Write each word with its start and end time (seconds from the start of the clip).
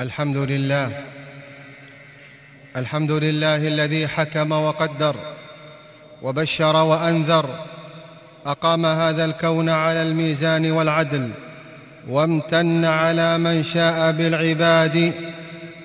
الحمد 0.00 0.36
لله. 0.36 0.90
الحمد 2.76 3.12
لله 3.12 3.56
الذي 3.56 4.08
حكم 4.08 4.52
وقدر 4.52 5.16
وبشر 6.22 6.76
وأنذر. 6.76 7.64
أقام 8.46 8.86
هذا 8.86 9.24
الكون 9.24 9.68
على 9.68 10.02
الميزان 10.02 10.70
والعدل 10.70 11.30
وامتن 12.08 12.84
على 12.84 13.38
من 13.38 13.62
شاء 13.62 14.12
بالعباد 14.12 15.12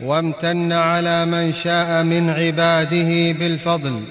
وامتن 0.01 0.71
على 0.73 1.25
من 1.25 1.53
شاء 1.53 2.03
من 2.03 2.29
عباده 2.29 3.31
بالفضل. 3.39 4.03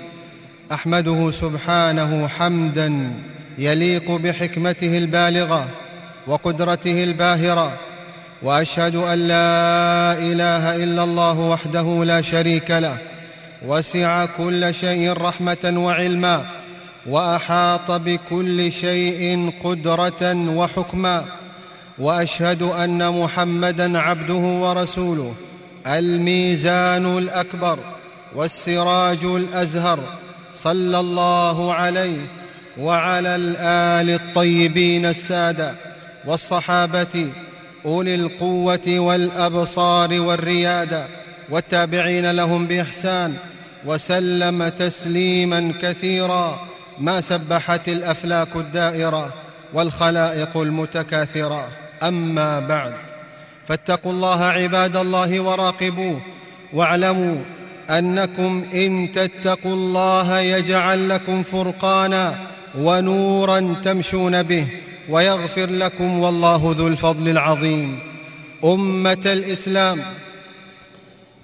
أحمده 0.73 1.31
سبحانه 1.31 2.29
حمدا 2.29 3.13
يليق 3.59 4.11
بحكمته 4.11 4.99
البالغة 4.99 5.69
وقدرته 6.27 7.05
الباهرة 7.05 7.90
وأشهد 8.43 8.97
أن 8.97 9.19
لا 9.19 10.13
إله 10.13 10.77
إلا 10.77 11.05
الله 11.05 11.39
وحده 11.39 12.05
لا 12.05 12.23
شريك 12.23 12.71
له 12.71 12.99
وسع 13.67 14.27
كل 14.27 14.75
شيء 14.75 15.13
رحمة 15.13 15.73
وعلما 15.77 16.47
وأحاط 17.07 17.91
بكل 17.91 18.73
شيء 18.73 19.53
قدرة 19.65 20.35
وحكما 20.57 21.25
وأشهد 21.99 22.63
أن 22.63 23.23
محمدا 23.23 23.99
عبده 23.99 24.35
ورسوله 24.35 25.35
الميزان 25.87 27.19
الأكبر 27.19 27.79
والسراج 28.35 29.25
الأزهر 29.25 29.99
صلى 30.55 31.01
الله 31.01 31.75
عليه 31.75 32.21
وعلى 32.79 33.37
الآل 33.37 34.11
الطيبين 34.11 35.07
السادة 35.07 35.75
والصحابة 36.27 37.33
أولي 37.87 38.15
القوة 38.15 38.99
والأبصار 38.99 40.21
والريادة 40.21 41.07
والتابعين 41.51 42.31
لهم 42.31 42.67
بإحسان 42.67 43.35
وسلم 43.87 44.69
تسليما 44.69 45.73
كثيرا 45.83 46.69
ما 46.99 47.21
سبحت 47.21 47.89
الأفلاك 47.89 48.57
الدائرة 48.57 49.35
والخلائق 49.75 50.57
المتكاثرة. 50.57 51.69
أما 52.03 52.61
بعد 52.61 52.93
فاتقوا 53.67 54.13
الله 54.13 54.45
عباد 54.45 54.97
الله 54.97 55.41
وراقبوه 55.41 56.21
واعلموا 56.73 57.37
أنكم 57.91 58.65
إن 58.75 59.13
تتقوا 59.15 59.75
الله 59.75 60.39
يجعل 60.39 61.09
لكم 61.09 61.43
فرقانا 61.43 62.39
ونورا 62.79 63.77
تمشون 63.85 64.43
به. 64.43 64.67
ويغفر 65.11 65.67
لكم 65.67 66.19
والله 66.19 66.75
ذو 66.79 66.87
الفضل 66.87 67.29
العظيم. 67.29 67.99
أمة 68.65 69.23
الإسلام. 69.27 70.01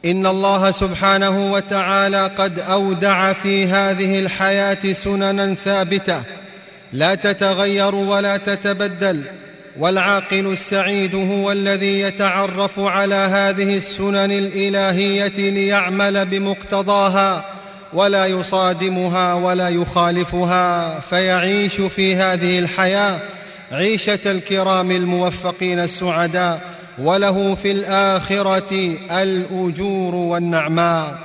إن 0.04 0.26
الله 0.26 0.70
سبحانه 0.70 1.52
وتعالى 1.52 2.26
قد 2.26 2.58
أودع 2.58 3.32
في 3.32 3.66
هذه 3.66 4.18
الحياة 4.18 4.92
سننا 4.92 5.54
ثابتة. 5.54 6.22
لا 6.92 7.14
تتغير 7.14 7.94
ولا 7.94 8.36
تتبدل. 8.36 9.24
والعاقل 9.78 10.46
السعيد 10.46 11.14
هو 11.14 11.52
الذي 11.52 12.00
يتعرف 12.00 12.80
على 12.80 13.14
هذه 13.14 13.76
السنن 13.76 14.32
الإلهية 14.32 15.50
ليعمل 15.50 16.26
بمقتضاها 16.26 17.44
ولا 17.92 18.26
يصادمها 18.26 19.34
ولا 19.34 19.68
يخالفها 19.68 21.00
فيعيش 21.00 21.80
في 21.80 22.16
هذه 22.16 22.58
الحياة 22.58 23.20
عيشة 23.72 24.18
الكرام 24.26 24.90
الموفقين 24.90 25.80
السعداء 25.80 26.60
وله 26.98 27.54
في 27.54 27.70
الآخرة 27.70 28.96
الأجور 29.10 30.14
والنعماء. 30.14 31.18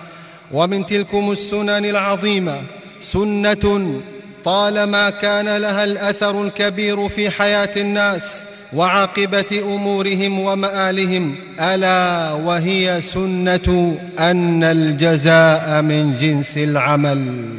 ومن 0.51 0.85
تلكم 0.85 1.31
السنن 1.31 1.85
العظيمة 1.85 2.61
سنة 2.99 4.01
طالما 4.43 5.09
كان 5.09 5.57
لها 5.57 5.83
الأثر 5.83 6.43
الكبير 6.45 7.09
في 7.09 7.29
حياة 7.29 7.71
الناس 7.77 8.43
وعاقبة 8.73 9.61
أمورهم 9.75 10.39
ومآلهم. 10.39 11.35
ألا 11.59 12.31
وهي 12.31 13.01
سنة 13.01 13.97
أن 14.19 14.63
الجزاء 14.63 15.81
من 15.81 16.15
جنس 16.15 16.57
العمل. 16.57 17.49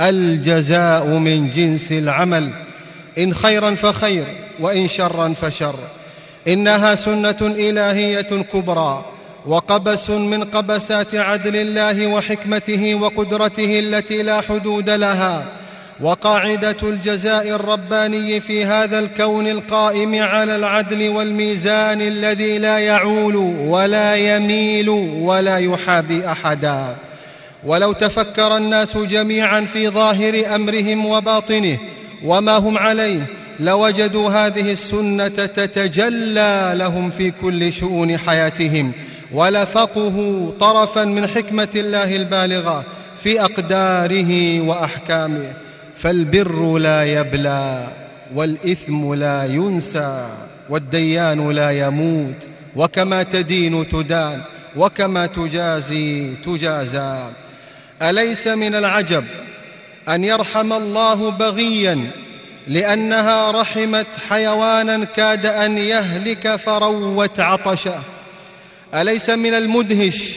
الجزاء 0.00 1.06
من 1.06 1.50
جنس 1.52 1.92
العمل. 1.92 2.50
إن 3.18 3.34
خيرا 3.34 3.74
فخير 3.74 4.24
وإن 4.60 4.88
شرا 4.88 5.34
فشر. 5.42 5.74
إنها 6.48 6.94
سنة 6.94 7.38
إلهية 7.42 8.42
كبرى 8.52 9.04
وقبس 9.46 10.10
من 10.10 10.44
قبسات 10.44 11.14
عدل 11.14 11.56
الله 11.56 12.06
وحكمته 12.06 12.94
وقدرته 12.94 13.78
التي 13.78 14.22
لا 14.22 14.40
حدود 14.40 14.90
لها. 14.90 15.44
وقاعدة 16.00 16.76
الجزاء 16.82 17.48
الرباني 17.48 18.40
في 18.40 18.64
هذا 18.64 18.98
الكون 18.98 19.48
القائم 19.48 20.22
على 20.22 20.56
العدل 20.56 21.08
والميزان 21.08 22.00
الذي 22.00 22.58
لا 22.58 22.78
يعول 22.78 23.36
ولا 23.66 24.16
يميل 24.16 24.88
ولا 25.20 25.56
يحابي 25.56 26.26
أحدا. 26.26 26.96
ولو 27.64 27.92
تفكر 27.92 28.56
الناس 28.56 28.96
جميعا 28.96 29.60
في 29.60 29.88
ظاهر 29.88 30.54
أمرهم 30.54 31.06
وباطنه 31.06 31.78
وما 32.24 32.56
هم 32.56 32.78
عليه؟ 32.78 33.26
لوجدوا 33.60 34.30
هذه 34.30 34.72
السنة 34.72 35.28
تتجلى 35.28 36.72
لهم 36.74 37.10
في 37.10 37.30
كل 37.30 37.72
شؤون 37.72 38.18
حياتهم 38.18 38.92
ولفقهوا 39.32 40.50
طرفا 40.60 41.04
من 41.04 41.26
حكمة 41.26 41.68
الله 41.76 42.16
البالغة 42.16 42.84
في 43.16 43.40
أقداره 43.40 44.60
وأحكامه. 44.60 45.52
فالبر 45.96 46.78
لا 46.78 47.04
يبلى 47.04 47.88
والإثم 48.34 49.14
لا 49.14 49.44
ينسى 49.44 50.28
والديان 50.70 51.50
لا 51.50 51.70
يموت 51.70 52.48
وكما 52.76 53.22
تدين 53.22 53.88
تدان 53.88 54.40
وكما 54.76 55.26
تجازي 55.26 56.34
تجازى. 56.44 57.26
أليس 58.02 58.46
من 58.46 58.74
العجب 58.74 59.24
أن 60.08 60.24
يرحم 60.24 60.72
الله 60.72 61.30
بغيا 61.30 62.10
لأنها 62.68 63.50
رحمت 63.50 64.06
حيوانا 64.28 65.04
كاد 65.04 65.46
أن 65.46 65.78
يهلك 65.78 66.56
فروت 66.56 67.40
عطشه. 67.40 67.98
أليس 68.94 69.30
من 69.30 69.54
المدهش 69.54 70.34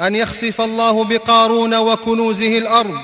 أن 0.00 0.14
يخسف 0.14 0.60
الله 0.60 1.04
بقارون 1.04 1.74
وكنوزه 1.74 2.58
الأرض 2.58 2.98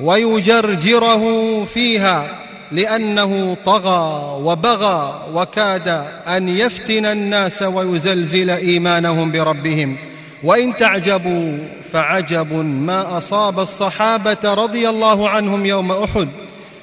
ويجرجره 0.00 1.64
فيها 1.64 2.38
لأنه 2.72 3.56
طغى 3.66 4.32
وبغى 4.42 5.26
وكاد 5.34 5.88
أن 6.28 6.48
يفتن 6.48 7.06
الناس 7.06 7.62
ويزلزل 7.62 8.50
إيمانهم 8.50 9.32
بربهم. 9.32 10.11
وإن 10.44 10.76
تعجبوا 10.76 11.58
فعجب 11.92 12.52
ما 12.64 13.18
أصاب 13.18 13.60
الصحابة 13.60 14.54
رضي 14.54 14.88
الله 14.88 15.28
عنهم 15.28 15.66
يوم 15.66 15.92
أحد 15.92 16.28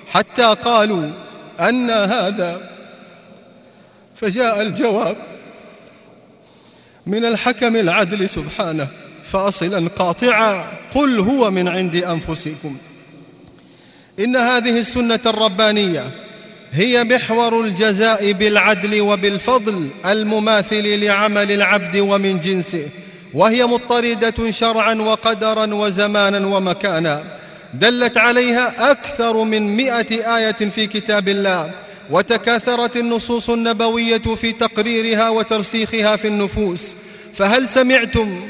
حتى 0.08 0.53
قالوا 0.64 1.12
أن 1.59 1.90
هذا. 1.92 2.69
فجاء 4.16 4.62
الجواب 4.62 5.18
من 7.08 7.25
الحكم 7.25 7.75
العدل 7.75 8.30
سبحانه 8.30 8.88
فأصلا 9.24 9.90
قاطعا 9.90 10.72
قل 10.92 11.19
هو 11.19 11.52
من 11.52 11.68
عند 11.68 11.96
أنفسكم. 11.96 12.78
إن 14.19 14.36
هذه 14.36 14.80
السنة 14.80 15.22
الربانية 15.25 16.12
هي 16.72 17.03
محور 17.03 17.62
الجزاء 17.62 18.31
بالعدل 18.31 19.02
وبالفضل 19.02 19.90
المماثل 20.06 21.00
لعمل 21.00 21.51
العبد 21.51 21.98
ومن 21.98 22.39
جنسه. 22.39 22.88
وهي 23.34 23.66
مضطردة 23.66 24.52
شرعا 24.52 24.94
وقدرا 24.94 25.74
وزمانا 25.74 26.48
ومكانا. 26.48 27.24
دلت 27.74 28.18
عليها 28.18 28.92
أكثر 28.92 29.44
من 29.44 29.78
مائه 29.78 30.38
آية 30.38 30.52
في 30.52 30.88
كتاب 30.88 31.28
الله 31.28 31.72
وتكاثرت 32.10 32.98
النصوص 32.98 33.50
النبوية 33.50 34.36
في 34.36 34.52
تقريرها 34.52 35.30
وترسيخها 35.30 36.16
في 36.16 36.28
النفوس. 36.28 36.96
فهل 37.34 37.68
سمعتم 37.68 38.42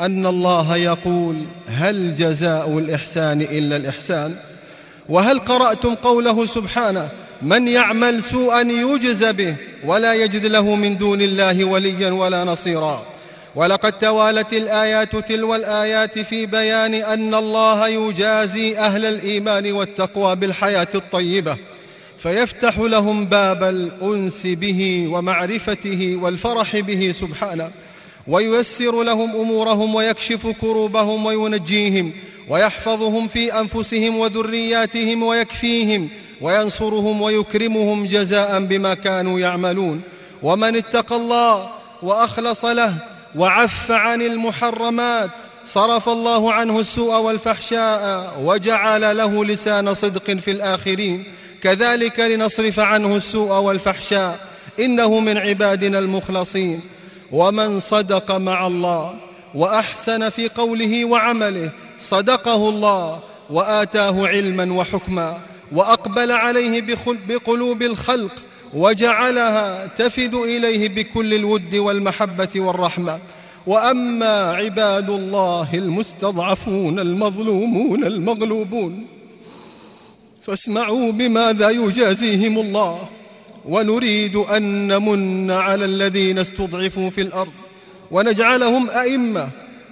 أن 0.00 0.26
الله 0.26 0.76
يقول 0.76 1.46
هل 1.66 2.14
جزاء 2.14 2.78
الإحسان 2.78 3.40
إلا 3.40 3.76
الإحسان؟ 3.76 4.36
وهل 5.08 5.38
قرأتم 5.38 5.94
قوله 5.94 6.46
سبحانه 6.46 7.08
من 7.42 7.68
يعمل 7.68 8.22
سوءا 8.22 8.60
يجز 8.60 9.24
به 9.24 9.56
ولا 9.84 10.14
يجد 10.14 10.46
له 10.46 10.74
من 10.74 10.98
دون 10.98 11.22
الله 11.22 11.64
وليا 11.64 12.10
ولا 12.10 12.44
نصيرا؟ 12.44 13.11
ولقد 13.54 13.92
توالت 13.98 14.52
الآيات 14.52 15.16
تلو 15.16 15.54
الآيات 15.54 16.18
في 16.18 16.46
بيان 16.46 16.94
أن 16.94 17.34
الله 17.34 17.88
يجازي 17.88 18.78
أهل 18.78 19.06
الإيمان 19.06 19.72
والتقوى 19.72 20.36
بالحياة 20.36 20.88
الطيبة 20.94 21.56
فيفتح 22.18 22.78
لهم 22.78 23.26
باب 23.26 23.62
الأنس 23.64 24.46
به 24.46 25.08
ومعرفته 25.08 26.18
والفرح 26.22 26.76
به 26.76 27.12
سبحانه 27.12 27.70
وييسر 28.26 29.02
لهم 29.02 29.36
أمورهم 29.36 29.94
ويكشف 29.94 30.46
كروبهم 30.46 31.26
وينجيهم 31.26 32.12
ويحفظهم 32.48 33.28
في 33.28 33.60
أنفسهم 33.60 34.18
وذرياتهم 34.18 35.22
ويكفيهم 35.22 36.08
وينصرهم 36.40 37.22
ويكرمهم 37.22 38.06
جزاء 38.06 38.60
بما 38.60 38.94
كانوا 38.94 39.40
يعملون 39.40 40.00
ومن 40.42 40.76
اتقى 40.76 41.16
الله 41.16 41.70
وأخلص 42.02 42.64
له 42.64 43.11
وعف 43.36 43.90
عن 43.90 44.22
المحرمات 44.22 45.44
صرف 45.64 46.08
الله 46.08 46.52
عنه 46.52 46.80
السوء 46.80 47.20
والفحشاء 47.20 48.34
وجعل 48.40 49.16
له 49.16 49.44
لسان 49.44 49.94
صدق 49.94 50.30
في 50.30 50.50
الآخرين. 50.50 51.24
كذلك 51.62 52.20
لنصرف 52.20 52.80
عنه 52.80 53.16
السوء 53.16 53.58
والفحشاء. 53.58 54.38
إنه 54.80 55.20
من 55.20 55.38
عبادنا 55.38 55.98
المخلصين. 55.98 56.80
ومن 57.32 57.80
صدق 57.80 58.32
مع 58.32 58.66
الله 58.66 59.14
وأحسن 59.54 60.28
في 60.28 60.48
قوله 60.48 61.04
وعمله 61.04 61.70
صدقه 61.98 62.68
الله 62.68 63.20
وآتاه 63.50 64.26
علما 64.26 64.72
وحكما 64.72 65.40
وأقبل 65.72 66.32
عليه 66.32 66.80
بقلوب 67.28 67.82
الخلق 67.82 68.32
وجعلها 68.74 69.86
تفد 69.86 70.34
إليه 70.34 70.88
بكل 70.88 71.34
الود 71.34 71.74
والمحبة 71.74 72.48
والرحمة. 72.56 73.20
وأما 73.66 74.52
عباد 74.52 75.10
الله 75.10 75.74
المستضعفون 75.74 76.98
المظلومون 76.98 78.04
المغلوبون 78.04 79.06
فاسمعوا 80.42 81.12
بماذا 81.12 81.70
يجازيهم 81.70 82.58
الله. 82.58 83.08
ونريد 83.64 84.36
أن 84.36 84.86
نمن 84.86 85.50
على 85.50 85.84
الذين 85.84 86.38
استضعفوا 86.38 87.10
في 87.10 87.20
الأرض 87.20 87.52
ونجعلهم 88.10 88.90
أئمة 88.90 89.48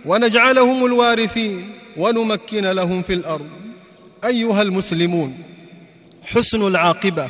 ونجعلهم 0.06 0.87
الوارثين 0.87 1.71
ونمكن 1.97 2.65
لهم 2.67 3.03
في 3.03 3.12
الأرض. 3.12 3.47
أيها 4.25 4.62
المسلمون 4.62 5.38
حسن 6.23 6.67
العاقبة 6.67 7.29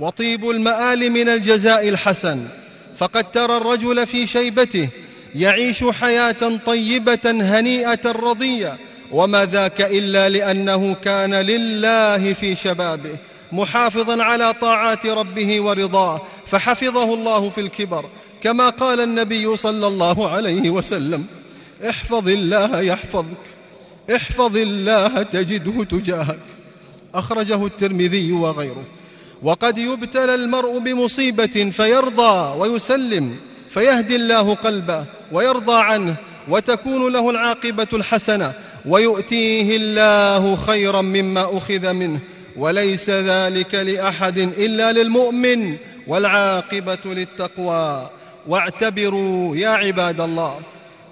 وطيب 0.00 0.50
المآل 0.50 1.10
من 1.10 1.28
الجزاء 1.28 1.88
الحسن 1.88 2.48
فقد 2.96 3.30
ترى 3.30 3.56
الرجل 3.56 4.06
في 4.06 4.26
شيبته 4.26 4.88
يعيش 5.34 5.84
حياة 5.84 6.58
طيبة 6.66 7.20
هنيئة 7.24 8.10
رضية 8.10 8.78
وما 9.12 9.44
ذاك 9.44 9.80
إلا 9.80 10.28
لأنه 10.28 10.94
كان 10.94 11.34
لله 11.34 12.32
في 12.32 12.54
شبابه 12.54 13.16
محافظا 13.52 14.22
على 14.22 14.52
طاعات 14.52 15.06
ربه 15.06 15.60
ورضاه 15.60 16.20
فحفظه 16.46 17.14
الله 17.14 17.50
في 17.50 17.60
الكبر 17.60 18.04
كما 18.40 18.68
قال 18.68 19.00
النبي 19.00 19.56
صلى 19.56 19.86
الله 19.86 20.28
عليه 20.28 20.70
وسلم 20.70 21.26
احفظ 21.88 22.28
الله 22.28 22.80
يحفظك 22.80 23.42
احفظ 24.16 24.56
الله 24.56 25.22
تجده 25.22 25.84
تجاهك 25.84 26.40
أخرجه 27.14 27.66
الترمذي 27.66 28.32
وغيره. 28.32 28.84
وقد 29.42 29.78
يبتلى 29.78 30.34
المرء 30.34 30.78
بمصيبة 30.78 31.70
فيرضى 31.70 32.58
ويسلم 32.58 33.36
فيهدي 33.70 34.16
الله 34.16 34.54
قلبه 34.54 35.04
ويرضى 35.32 35.82
عنه 35.82 36.16
وتكون 36.48 37.12
له 37.12 37.30
العاقبة 37.30 37.88
الحسنة 37.92 38.52
ويؤتيه 38.86 39.76
الله 39.76 40.56
خيرا 40.56 41.00
مما 41.00 41.56
أخذ 41.56 41.92
منه. 41.92 42.20
وليس 42.56 43.10
ذلك 43.10 43.74
لأحد 43.74 44.38
إلا 44.38 44.92
للمؤمن 44.92 45.76
والعاقبة 46.06 46.98
للتقوى. 47.04 48.10
واعتبروا 48.46 49.56
يا 49.56 49.68
عباد 49.68 50.20
الله 50.20 50.60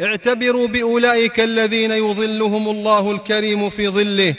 اعتبروا 0.02 0.66
بأولئك 0.66 1.40
الذين 1.40 1.92
يظلهم 1.92 2.68
الله 2.68 3.10
الكريم 3.10 3.70
في 3.70 3.88
ظله. 3.88 4.34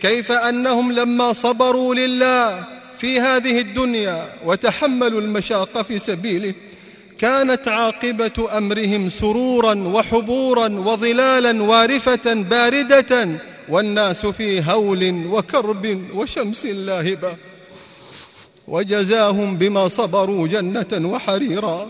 كيف 0.00 0.32
أنهم 0.32 0.92
لما 0.92 1.32
صبروا 1.32 1.94
لله 1.94 2.75
في 2.98 3.20
هذه 3.20 3.60
الدنيا 3.60 4.32
وتحملوا 4.44 5.20
المشاق 5.20 5.82
في 5.82 5.98
سبيله 5.98 6.54
كانت 7.18 7.68
عاقبة 7.68 8.58
أمرهم 8.58 9.08
سرورا 9.08 9.74
وحبورا 9.74 10.68
وظلالا 10.68 11.62
وارفة 11.62 12.34
باردة 12.34 13.28
والناس 13.68 14.26
في 14.26 14.62
هول 14.62 15.26
وكرب 15.26 16.04
وشمس 16.14 16.66
لاهبة. 16.66 17.36
وجزاهم 18.68 19.56
بما 19.56 19.88
صبروا 19.88 20.48
جنة 20.48 21.08
وحريرا. 21.10 21.88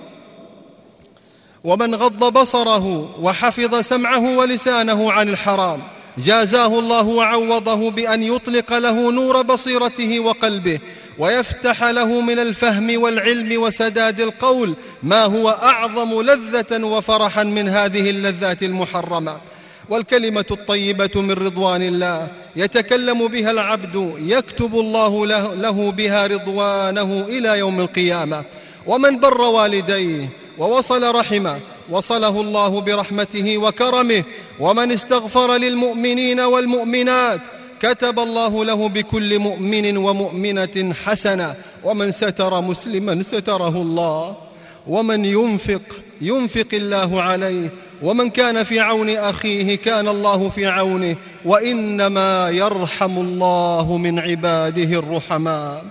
ومن 1.64 1.94
غض 1.94 2.32
بصره 2.32 3.14
وحفظ 3.20 3.80
سمعه 3.80 4.36
ولسانه 4.36 5.12
عن 5.12 5.28
الحرام 5.28 5.82
جازاه 6.18 6.78
الله 6.78 7.06
وعوضه 7.06 7.90
بأن 7.90 8.22
يطلق 8.22 8.78
له 8.78 9.12
نور 9.12 9.42
بصيرته 9.42 10.20
وقلبه 10.20 10.78
ويفتح 11.18 11.84
له 11.84 12.20
من 12.20 12.38
الفهم 12.38 13.02
والعلم 13.02 13.62
وسداد 13.62 14.20
القول 14.20 14.76
ما 15.02 15.24
هو 15.24 15.48
أعظم 15.48 16.22
لذة 16.22 16.84
وفرحا 16.84 17.42
من 17.42 17.68
هذه 17.68 18.10
اللذات 18.10 18.62
المحرمة. 18.62 19.40
والكلمة 19.88 20.44
الطيبة 20.50 21.10
من 21.22 21.30
رضوان 21.30 21.82
الله 21.82 22.28
يتكلم 22.56 23.28
بها 23.28 23.50
العبد 23.50 24.14
يكتب 24.18 24.74
الله 24.74 25.26
له, 25.26 25.90
بها 25.90 26.26
رضوانه 26.26 27.26
إلى 27.28 27.58
يوم 27.58 27.80
القيامة. 27.80 28.44
ومن 28.86 29.20
بر 29.20 29.40
والديه 29.40 30.28
ووصل 30.58 31.14
رحمه 31.14 31.60
وصله 31.90 32.40
الله 32.40 32.80
برحمته 32.80 33.58
وكرمه. 33.58 34.24
ومن 34.60 34.92
استغفر 34.92 35.56
للمؤمنين 35.56 36.40
والمؤمنات 36.40 37.40
كتب 37.80 38.18
الله 38.18 38.64
له 38.64 38.88
بكل 38.88 39.38
مؤمن 39.38 39.96
ومؤمنة 39.96 40.94
حسنة. 41.04 41.54
ومن 41.84 42.10
ستر 42.10 42.60
مسلما 42.60 43.22
ستره 43.22 43.82
الله. 43.82 44.36
ومن 44.86 45.24
ينفق 45.24 45.82
ينفق 46.20 46.68
الله 46.72 47.22
عليه. 47.22 47.70
ومن 48.02 48.30
كان 48.30 48.62
في 48.62 48.80
عون 48.80 49.10
أخيه 49.10 49.74
كان 49.74 50.08
الله 50.08 50.48
في 50.48 50.66
عونه. 50.66 51.16
وإنما 51.44 52.50
يرحم 52.50 53.18
الله 53.18 53.96
من 53.96 54.18
عباده 54.18 54.98
الرحماء. 54.98 55.84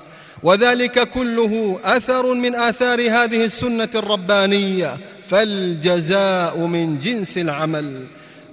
وذلك 0.44 1.10
كله 1.10 1.80
أثر 1.84 2.34
من 2.34 2.56
آثار 2.56 3.02
هذه 3.02 3.46
السنة 3.46 3.90
الربانية. 3.96 4.98
فالجزاء 5.28 6.58
من 6.60 7.00
جنس 7.00 7.38
العمل. 7.38 8.08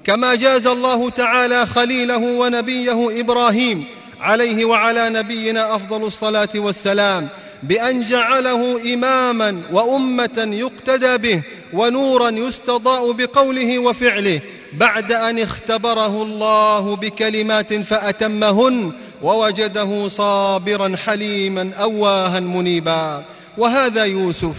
كما 0.04 0.34
جاز 0.34 0.66
الله 0.66 1.10
تعالى 1.10 1.66
خليله 1.66 2.16
ونبيه 2.16 3.20
إبراهيم 3.20 3.84
عليه 4.20 4.64
وعلى 4.64 5.08
نبينا 5.08 5.76
أفضل 5.76 6.02
الصلاة 6.02 6.48
والسلام 6.54 7.28
بأن 7.62 8.04
جعله 8.04 8.92
إماما 8.94 9.62
وأمة 9.72 10.48
يقتدى 10.52 11.18
به 11.18 11.42
ونورا 11.72 12.28
يستضاء 12.28 13.12
بقوله 13.12 13.78
وفعله 13.78 14.40
بعد 14.72 15.12
أن 15.12 15.38
اختبره 15.38 16.22
الله 16.22 16.96
بكلمات 16.96 17.74
فأتمهن 17.74 18.92
ووجده 19.22 20.08
صابرا 20.08 20.96
حليما 20.96 21.74
أواها 21.74 22.40
منيبا 22.40 23.24
وهذا 23.58 24.04
يوسف 24.04 24.56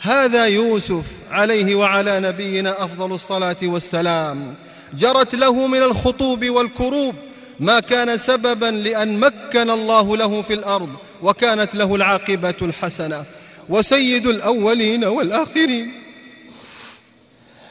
هذا 0.00 0.44
يوسف 0.44 1.04
عليه 1.30 1.74
وعلى 1.74 2.20
نبينا 2.20 2.84
أفضل 2.84 3.12
الصلاة 3.12 3.56
والسلام 3.62 4.54
جرت 4.94 5.34
له 5.34 5.66
من 5.66 5.82
الخطوب 5.82 6.44
والكروب 6.44 7.14
ما 7.60 7.80
كان 7.80 8.16
سببا 8.16 8.66
لأن 8.66 9.20
مكن 9.20 9.70
الله 9.70 10.16
له 10.16 10.42
في 10.42 10.54
الأرض 10.54 10.88
وكانت 11.22 11.74
له 11.74 11.94
العاقبة 11.94 12.54
الحسنة. 12.62 13.24
وسيد 13.68 14.26
الأولين 14.26 15.04
والآخرين. 15.04 15.92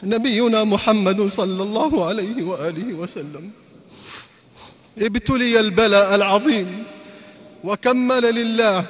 نبينا 0.03 0.63
محمد 0.63 1.27
صلى 1.27 1.63
الله 1.63 2.05
عليه 2.05 2.43
وآله 2.43 2.93
وسلم. 2.93 3.51
ابتلي 4.97 5.59
البلاء 5.59 6.15
العظيم 6.15 6.83
وكمل 7.63 8.35
لله 8.35 8.85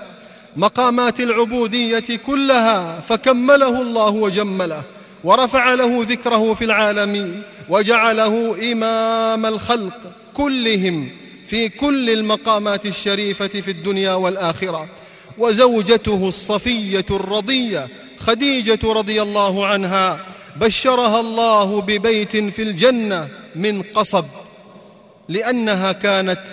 مقامات 0.58 1.20
العبودية 1.20 2.04
كلها 2.26 3.02
فكمله 3.02 3.82
الله 3.82 4.10
وجمله 4.10 4.84
ورفع 5.24 5.74
له 5.74 6.06
ذكره 6.10 6.54
في 6.54 6.66
العالمين 6.66 7.42
وجعله 7.70 8.58
إمام 8.72 9.46
الخلق 9.46 10.12
كلهم 10.34 11.10
في 11.48 11.70
كل 11.70 12.10
المقامات 12.10 12.86
الشريفة 12.86 13.48
في 13.48 13.72
الدنيا 13.72 14.14
والآخرة. 14.14 14.88
وزوجته 15.38 16.28
الصفية 16.28 17.06
الرضية 17.12 17.88
خديجة 18.20 18.80
رضي 18.84 19.22
الله 19.22 19.66
عنها 19.66 20.20
بشرها 20.56 21.20
الله 21.20 21.82
ببيت 21.82 22.38
في 22.38 22.62
الجنة 22.62 23.30
من 23.56 23.82
قصب 23.82 24.26
لأنها 25.30 25.92
كانت 25.92 26.44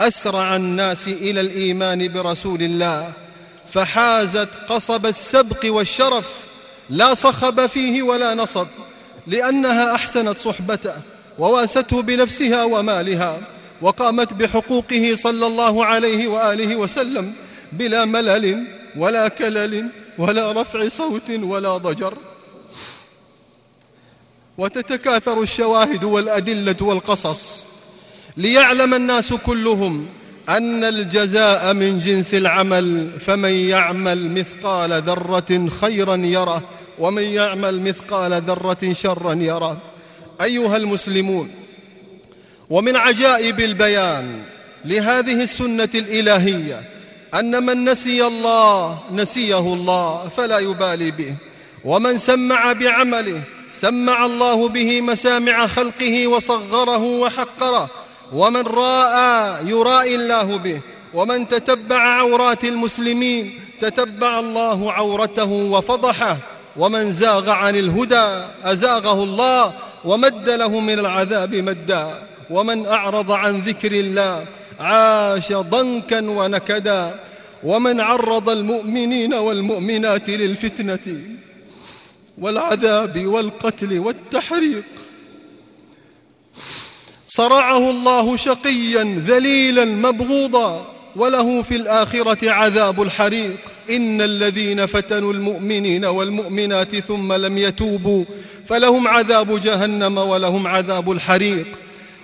أسرع 0.00 0.56
الناس 0.56 1.08
إلى 1.08 1.40
الإيمان 1.40 2.12
برسول 2.12 2.62
الله. 2.62 3.25
فحازت 3.72 4.48
قصب 4.68 5.06
السبق 5.06 5.60
والشرف 5.64 6.26
لا 6.90 7.14
صخب 7.14 7.66
فيه 7.66 8.02
ولا 8.02 8.34
نصب 8.34 8.66
لأنها 9.26 9.94
أحسنت 9.94 10.38
صحبته 10.38 10.94
وواسته 11.38 12.02
بنفسها 12.02 12.64
ومالها 12.64 13.40
وقامت 13.82 14.34
بحقوقه 14.34 15.14
صلى 15.14 15.46
الله 15.46 15.84
عليه 15.84 16.28
وآله 16.28 16.76
وسلم 16.76 17.32
بلا 17.72 18.04
ملل 18.04 18.66
ولا 18.96 19.28
كلل 19.28 19.88
ولا 20.18 20.52
رفع 20.52 20.88
صوت 20.88 21.30
ولا 21.30 21.76
ضجر. 21.76 22.18
وتتكاثر 24.58 25.42
الشواهد 25.42 26.04
والأدلة 26.04 26.76
والقصص 26.80 27.66
ليعلم 28.36 28.94
الناس 28.94 29.32
كلهم 29.32 30.08
أن 30.48 30.84
الجزاء 30.84 31.74
من 31.74 32.00
جنس 32.00 32.34
العمل 32.34 33.10
فمن 33.20 33.52
يعمل 33.52 34.30
مثقال 34.30 35.02
ذرة 35.02 35.68
خيرا 35.68 36.16
يره 36.16 36.62
ومن 36.98 37.22
يعمل 37.22 37.80
مثقال 37.80 38.42
ذرة 38.42 38.92
شرا 38.92 39.34
يره. 39.34 39.82
أيها 40.42 40.76
المسلمون 40.76 41.50
ومن 42.70 42.96
عجائب 42.96 43.60
البيان 43.60 44.42
لهذه 44.84 45.42
السنة 45.42 45.90
الإلهية 45.94 46.82
أن 47.34 47.62
من 47.66 47.84
نسي 47.84 48.26
الله 48.26 49.00
نسيه 49.12 49.58
الله 49.74 50.28
فلا 50.28 50.58
يبالي 50.58 51.10
به. 51.10 51.34
ومن 51.84 52.18
سمع 52.18 52.72
بعمله 52.72 53.42
سمع 53.70 54.26
الله 54.26 54.68
به 54.68 55.00
مسامع 55.00 55.66
خلقه 55.66 56.26
وصغره 56.26 57.04
وحقره. 57.04 57.90
ومن 58.32 58.62
راى 58.62 59.68
يرائي 59.68 60.14
الله 60.14 60.58
به 60.58 60.80
ومن 61.14 61.48
تتبع 61.48 61.98
عورات 61.98 62.64
المسلمين 62.64 63.60
تتبع 63.80 64.38
الله 64.38 64.92
عورته 64.92 65.52
وفضحه 65.52 66.38
ومن 66.76 67.12
زاغ 67.12 67.50
عن 67.50 67.76
الهدى 67.76 68.44
أزاغه 68.64 69.22
الله 69.22 69.72
ومد 70.04 70.48
له 70.48 70.80
من 70.80 70.98
العذاب 70.98 71.54
مدا 71.54 72.22
ومن 72.50 72.86
أعرض 72.86 73.32
عن 73.32 73.60
ذكر 73.60 73.92
الله 73.92 74.44
عاش 74.80 75.52
ضنكا 75.52 76.30
ونكدا 76.30 77.20
ومن 77.64 78.00
عرض 78.00 78.50
المؤمنين 78.50 79.34
والمؤمنات 79.34 80.30
للفتنة 80.30 81.22
والعذاب 82.38 83.26
والقتل 83.26 83.98
والتحريق. 83.98 84.84
صرعه 87.36 87.90
الله 87.90 88.36
شقيا 88.36 89.22
ذليلا 89.26 89.84
مبغوضا. 89.84 90.86
وله 91.16 91.62
في 91.62 91.76
الآخرة 91.76 92.50
عذاب 92.50 93.02
الحريق. 93.02 93.56
إن 93.90 94.20
الذين 94.20 94.86
فتنوا 94.86 95.32
المؤمنين 95.32 96.04
والمؤمنات 96.04 96.96
ثم 96.96 97.32
لم 97.32 97.58
يتوبوا 97.58 98.24
فلهم 98.66 99.08
عذاب 99.08 99.60
جهنم 99.60 100.18
ولهم 100.18 100.66
عذاب 100.66 101.10
الحريق. 101.10 101.66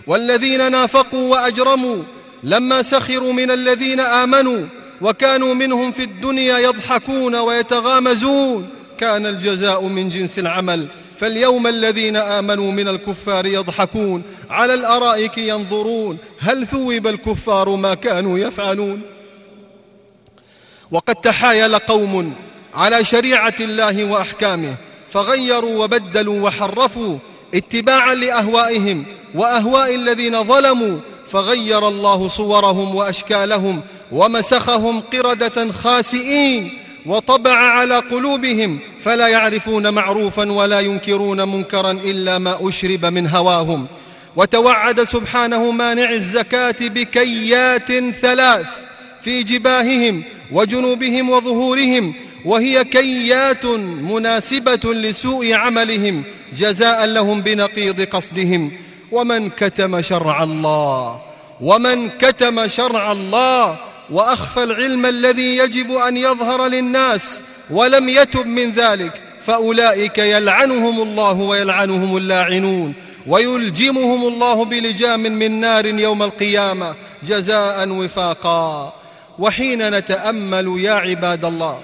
والذين 0.07 0.71
نافقوا 0.71 1.31
وأجرموا 1.31 2.03
لما 2.45 2.83
سخروا 2.83 3.33
من 3.33 3.51
الذين 3.51 4.01
آمنوا 4.01 4.67
وكانوا 5.01 5.55
منهم 5.55 5.93
في 5.93 6.03
الدنيا 6.03 6.59
يضحكون 6.59 7.35
ويتغامزون. 7.37 8.69
كان 8.99 9.27
الجزاء 9.27 9.85
من 9.85 10.09
جنس 10.09 10.39
العمل 10.39 10.87
فاليوم 11.23 11.67
الذين 11.67 12.17
آمنوا 12.17 12.73
من 12.73 12.89
الكفار 12.89 13.47
يضحكون 13.47 14.23
على 14.51 14.75
الأرائك 14.75 15.39
ينظرون 15.39 16.19
هل 16.41 16.67
ثوب 16.67 17.07
الكفار 17.07 17.69
ما 17.77 17.95
كانوا 17.95 18.39
يفعلون؟ 18.39 19.01
وقد 20.91 21.15
تحايل 21.15 21.79
قوم 21.79 22.35
على 22.75 23.05
شريعة 23.05 23.55
الله 23.61 24.05
وأحكامه 24.05 24.77
فغيروا 25.11 25.85
وبدلوا 25.85 26.41
وحرفوا 26.41 27.19
اتباعا 27.55 28.15
لأهوائهم 28.15 29.07
وأهواء 29.35 29.95
الذين 29.95 30.45
ظلموا 30.45 30.99
فغير 31.27 31.89
الله 31.89 32.29
صورهم 32.29 32.95
وأشكالهم 32.95 33.81
ومسخهم 34.13 35.01
قردة 35.01 35.73
خاسئين. 35.73 36.82
وطبع 37.07 37.57
على 37.57 37.99
قلوبهم 37.99 38.79
فلا 39.01 39.29
يعرفون 39.29 39.95
معروفا 39.95 40.53
ولا 40.53 40.81
ينكرون 40.81 41.49
منكرا 41.49 41.91
إلا 41.91 42.39
ما 42.39 42.69
أشرب 42.69 43.07
من 43.07 43.29
هواهم. 43.29 43.87
وتوعد 44.37 45.03
سبحانه 45.03 45.71
مانع 45.71 46.11
الزكاة 46.11 46.77
بكيات 46.81 47.93
ثلاث 48.11 48.67
في 49.23 49.43
جباههم 49.43 50.23
وجنوبهم 50.53 51.31
وظهورهم 51.31 52.15
وهي 52.45 52.85
كيات 52.85 53.67
مناسبة 54.03 54.95
لسوء 54.95 55.55
عملهم 55.55 56.25
جزاء 56.57 57.07
لهم 57.07 57.41
بنقيض 57.41 58.01
قصدهم. 58.01 58.73
ومن 59.13 59.51
كتم 59.51 60.01
شرع 60.01 60.43
الله 60.43 61.21
ومن 61.61 62.09
كتم 62.09 62.69
شرع 62.69 63.13
الله 63.13 63.79
وأخفى 64.11 64.63
العلم 64.63 65.07
الذي 65.07 65.57
يجب 65.57 65.93
أن 65.93 66.17
يظهر 66.17 66.67
للناس 66.67 67.41
ولم 67.71 68.09
يتب 68.09 68.47
من 68.47 68.73
ذلك 68.73 69.23
فأولئك 69.45 70.19
يلعنهم 70.19 71.03
الله 71.03 71.33
ويلعنهم 71.33 72.17
اللاعنون 72.17 72.95
ويلجمهم 73.27 74.27
الله 74.27 74.65
بلجام 74.65 75.21
من 75.21 75.61
نار 75.61 75.87
يوم 75.87 76.23
القيامة 76.23 76.95
جزاء 77.23 77.89
وفاقا. 77.89 78.93
وحين 79.39 79.91
نتأمل 79.91 80.81
يا 80.81 80.93
عباد 80.93 81.45
الله 81.45 81.81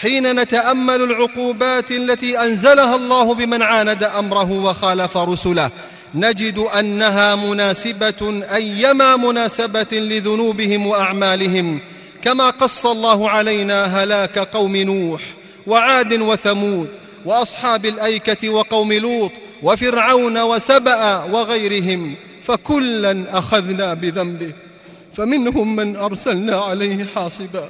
حين 0.00 0.40
نتأمل 0.40 1.02
العقوبات 1.02 1.90
التي 1.90 2.38
أنزلها 2.38 2.94
الله 2.94 3.34
بمن 3.34 3.62
عاند 3.62 4.04
أمره 4.04 4.52
وخالف 4.52 5.16
رسله 5.16 5.70
نجد 6.16 6.58
أنها 6.58 7.34
مناسبة 7.34 8.44
أيما 8.54 9.16
مناسبة 9.16 9.86
لذنوبهم 9.92 10.86
وأعمالهم 10.86 11.80
كما 12.22 12.50
قص 12.50 12.86
الله 12.86 13.30
علينا 13.30 13.84
هلاك 13.84 14.38
قوم 14.38 14.76
نوح 14.76 15.22
وعاد 15.66 16.12
وثمود 16.12 16.88
وأصحاب 17.24 17.86
الأيكة 17.86 18.48
وقوم 18.48 18.92
لوط 18.92 19.30
وفرعون 19.62 20.42
وسبأ 20.42 21.24
وغيرهم 21.24 22.14
فكلا 22.42 23.38
أخذنا 23.38 23.94
بذنبه. 23.94 24.52
فمنهم 25.14 25.76
من 25.76 25.96
أرسلنا 25.96 26.60
عليه 26.60 27.04
حاصبا 27.14 27.68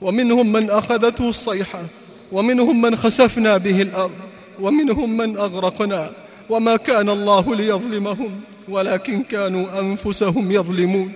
ومنهم 0.00 0.52
من 0.52 0.70
أخذته 0.70 1.28
الصيحة 1.28 1.80
ومنهم 2.32 2.82
من 2.82 2.96
خسفنا 2.96 3.56
به 3.56 3.82
الأرض 3.82 4.18
ومنهم 4.60 5.16
من 5.16 5.38
أغرقنا. 5.38 6.21
وما 6.48 6.76
كان 6.76 7.08
الله 7.10 7.56
ليظلمهم 7.56 8.40
ولكن 8.68 9.22
كانوا 9.22 9.80
أنفسهم 9.80 10.52
يظلمون. 10.52 11.12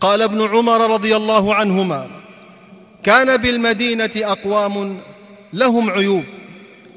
قال 0.00 0.22
ابن 0.22 0.46
عمر 0.46 0.90
رضي 0.90 1.16
الله 1.16 1.54
عنهما 1.54 2.10
كان 3.02 3.36
بالمدينة 3.36 4.10
أقوام 4.16 4.98
لهم 5.52 5.90
عيوب 5.90 6.24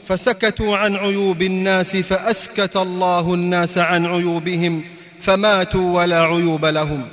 فسكتوا 0.07 0.77
عن 0.77 0.95
عيوب 0.95 1.41
الناس 1.41 1.95
فأسكت 1.95 2.77
الله 2.77 3.33
الناس 3.33 3.77
عن 3.77 4.05
عيوبهم 4.05 4.83
فماتوا 5.19 6.01
ولا 6.01 6.21
عيوب 6.21 6.65
لهم. 6.65 7.07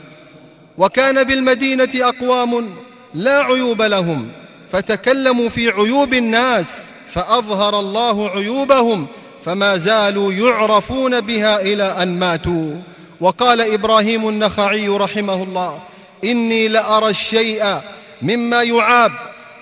وكان 0.79 1.25
بالمدينة 1.25 1.91
أقوام 1.95 2.71
لا 3.15 3.45
عيوب 3.45 3.83
لهم 3.83 4.29
فتكلموا 4.71 5.49
في 5.49 5.71
عيوب 5.71 6.15
الناس 6.15 6.95
فأظهر 7.13 7.81
الله 7.81 8.31
عيوبهم 8.31 9.07
فما 9.45 9.77
زالوا 9.77 10.33
يعرفون 10.33 11.21
بها 11.21 11.61
إلى 11.61 12.03
أن 12.03 12.19
ماتوا. 12.19 12.75
وقال 13.21 13.61
إبراهيم 13.61 14.29
النخعي 14.29 14.89
رحمه 14.89 15.43
الله 15.43 15.79
إني 16.25 16.69
لأرى 16.69 17.09
الشيء 17.09 17.81
مما 18.23 18.63
يعاب 18.63 19.13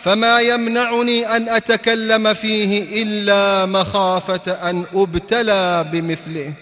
فما 0.01 0.41
يمنعني 0.41 1.37
أن 1.37 1.49
أتكلم 1.49 2.35
فيه 2.35 3.03
إلا 3.03 3.67
مخافة 3.67 4.71
أن 4.71 4.85
أبتلى 4.95 5.85
بمثله. 5.93 6.53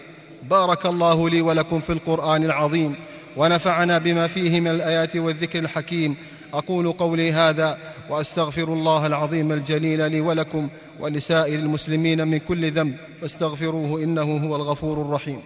بارك 0.51 0.87
الله 0.87 1.31
لي 1.31 1.41
ولكم 1.41 1.81
في 1.81 1.93
القرآن 1.93 2.45
العظيم 2.45 2.95
ونفعنا 3.37 3.99
بما 3.99 4.29
فيه 4.29 4.61
من 4.61 4.71
الآيات 4.71 5.17
والذكر 5.17 5.59
الحكيم. 5.59 6.17
أقول 6.55 6.93
قولي 6.93 7.33
هذا 7.33 7.79
وأستغفر 8.11 8.73
الله 8.73 9.07
العظيم 9.07 9.53
الجليل 9.53 10.11
لي 10.11 10.21
ولكم 10.21 10.69
ولسائر 11.01 11.59
المسلمين 11.59 12.29
من 12.29 12.39
كل 12.39 12.73
ذنب 12.73 12.97
فاستغفروه 13.21 14.03
إنه 14.03 14.37
هو 14.37 14.57
الغفور 14.57 15.03
الرحيم. 15.03 15.43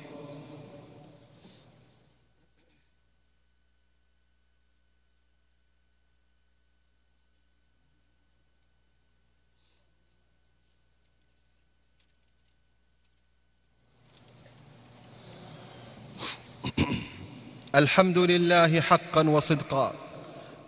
الحمد 17.75 18.19
لله 18.19 18.81
حقا 18.81 19.29
وصدقا. 19.29 20.10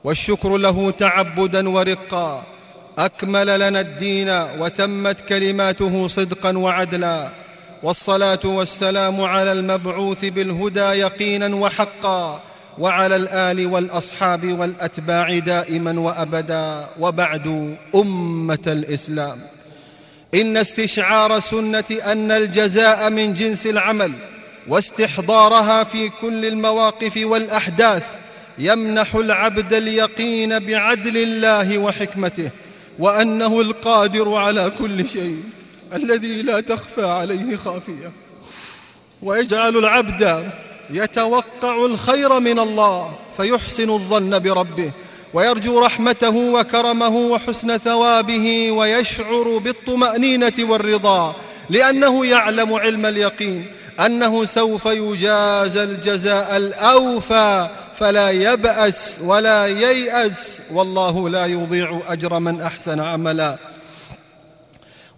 والشكر 0.05 0.57
له 0.57 0.91
تعبدا 0.91 1.69
ورقا. 1.69 2.47
أكمل 2.99 3.61
لنا 3.61 3.81
الدين 3.81 4.29
وتمت 4.31 5.21
كلماته 5.21 6.09
صدقا 6.09 6.59
وعدلا. 6.59 7.29
والصلاة 7.83 8.41
والسلام 8.45 9.21
على 9.21 9.53
المبعوث 9.53 10.25
بالهدى 10.25 10.81
يقينا 10.81 11.57
وحقا. 11.57 12.43
وعلى 12.79 13.17
الآل 13.17 13.67
والأصحاب 13.67 14.59
والأتباع 14.59 15.39
دائما 15.39 16.01
وأبدا. 16.01 16.87
وبعد 17.01 17.77
أمة 17.95 18.65
الإسلام. 18.67 19.41
إن 20.35 20.57
استشعار 20.57 21.41
سنة 21.41 21.85
أن 22.07 22.31
الجزاء 22.31 23.11
من 23.11 23.35
جنس 23.35 23.67
العمل 23.67 24.13
واستحضارها 24.69 25.85
في 25.85 26.09
كل 26.09 26.45
المواقف 26.47 27.17
والأحداث 27.17 28.05
يمنح 28.59 29.15
العبد 29.15 29.73
اليقين 29.73 30.59
بعدل 30.59 31.17
الله 31.17 31.79
وحكمته 31.79 32.51
وأنه 32.99 33.61
القادر 33.61 34.35
على 34.35 34.73
كل 34.79 35.09
شيء 35.09 35.43
الذي 35.95 36.43
لا 36.43 36.61
تخفى 36.61 37.07
عليه 37.07 37.57
خافية. 37.57 38.13
ويجعل 39.23 39.77
العبد 39.77 40.51
يتوقع 40.91 41.87
الخير 41.87 42.41
من 42.41 42.59
الله 42.59 43.19
فيحسن 43.37 43.91
الظن 43.91 44.39
بربه 44.39 44.93
ويرجو 45.35 45.81
رحمته 45.81 46.37
وكرمه 46.37 47.17
وحسن 47.17 47.79
ثوابه 47.79 48.73
ويشعر 48.73 49.59
بالطمأنينة 49.59 50.53
والرضا 50.59 51.37
لأنه 51.71 52.27
يعلم 52.27 52.75
علم 52.75 53.07
اليقين 53.07 53.67
أنه 54.07 54.45
سوف 54.45 54.87
يجازى 54.87 55.83
الجزاء 55.83 56.57
الأوفى 56.57 57.69
فلا 58.03 58.31
يبأس 58.31 59.21
ولا 59.25 59.67
ييأس 59.67 60.63
والله 60.71 61.29
لا 61.29 61.47
يضيع 61.47 62.03
أجر 62.09 62.39
من 62.39 62.61
أحسن 62.61 63.01
عملا. 63.01 63.59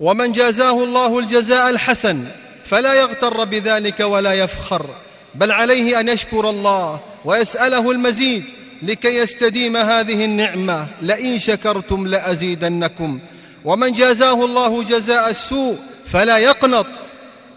ومن 0.00 0.32
جازاه 0.32 0.84
الله 0.84 1.18
الجزاء 1.18 1.70
الحسن 1.70 2.24
فلا 2.64 2.94
يغتر 2.94 3.44
بذلك 3.44 4.00
ولا 4.00 4.32
يفخر 4.32 4.86
بل 5.34 5.52
عليه 5.52 6.00
أن 6.00 6.08
يشكر 6.08 6.50
الله 6.50 7.00
ويسأله 7.24 7.90
المزيد 7.90 8.44
لكي 8.82 9.18
يستديم 9.18 9.76
هذه 9.76 10.24
النعمة 10.24 10.88
لئن 11.00 11.38
شكرتم 11.38 12.06
لأزيدنكم. 12.06 13.20
ومن 13.64 13.92
جازاه 13.92 14.44
الله 14.44 14.82
جزاء 14.82 15.30
السوء 15.30 15.76
فلا 16.06 16.38
يقنط 16.38 16.86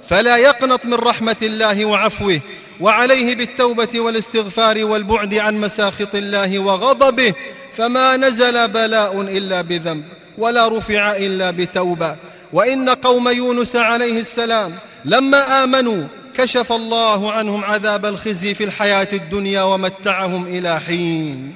فلا 0.09 0.37
يقنط 0.37 0.85
من 0.85 0.93
رحمة 0.93 1.37
الله 1.41 1.85
وعفوه. 1.85 2.41
وعليه 2.79 3.35
بالتوبة 3.35 3.99
والاستغفار 3.99 4.85
والبعد 4.85 5.33
عن 5.33 5.61
مساخط 5.61 6.15
الله 6.15 6.59
وغضبه 6.59 7.33
فما 7.73 8.17
نزل 8.17 8.67
بلاء 8.67 9.21
إلا 9.21 9.61
بذنب 9.61 10.03
ولا 10.37 10.67
رفع 10.67 11.15
إلا 11.15 11.51
بتوبة. 11.51 12.15
وإن 12.53 12.89
قوم 12.89 13.27
يونس 13.27 13.75
عليه 13.75 14.19
السلام 14.19 14.75
لما 15.05 15.63
آمنوا 15.63 16.03
كشف 16.37 16.71
الله 16.71 17.31
عنهم 17.31 17.63
عذاب 17.63 18.05
الخزي 18.05 18.53
في 18.53 18.63
الحياة 18.63 19.07
الدنيا 19.13 19.61
ومتعهم 19.61 20.45
إلى 20.45 20.79
حين. 20.79 21.55